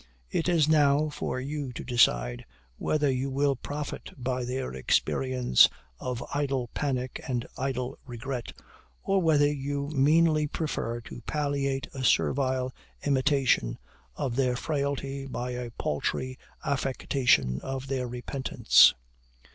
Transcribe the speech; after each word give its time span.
It 0.31 0.49
is 0.49 0.67
now 0.67 1.09
for 1.09 1.39
you 1.39 1.71
to 1.73 1.83
decide 1.83 2.47
whether 2.79 3.07
you 3.07 3.29
will 3.29 3.55
profit 3.55 4.09
by 4.17 4.43
their 4.45 4.73
experience 4.73 5.69
of 5.99 6.23
idle 6.33 6.69
panic 6.73 7.21
and 7.27 7.45
idle 7.55 7.99
regret, 8.07 8.51
or 9.03 9.21
whether 9.21 9.45
you 9.45 9.89
meanly 9.89 10.47
prefer 10.47 11.01
to 11.01 11.21
palliate 11.27 11.85
a 11.93 12.03
servile 12.03 12.73
imitation 13.05 13.77
of 14.15 14.37
their 14.37 14.55
frailty 14.55 15.27
by 15.27 15.51
a 15.51 15.69
paltry 15.69 16.39
affectation 16.65 17.61
of 17.61 17.85
their 17.85 18.07
repentance. 18.07 18.95